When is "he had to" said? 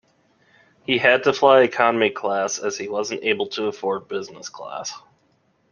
0.83-1.31